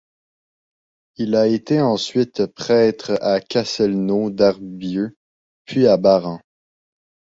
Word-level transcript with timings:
Il 1.17 1.35
a 1.35 1.45
été 1.45 1.79
ensuite 1.79 2.47
prêtre 2.47 3.19
à 3.21 3.39
Castelnau-d'Arbieu 3.39 5.15
puis 5.65 5.85
à 5.85 5.97
Barran. 5.97 6.41